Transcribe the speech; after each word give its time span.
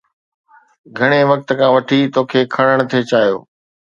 گهڻي 0.97 1.21
وقت 1.31 1.49
کان 1.59 1.71
وٺي 1.75 1.99
توکي 2.13 2.41
کڻڻ 2.53 2.77
ٿي 2.89 2.99
چاهيو. 3.11 3.37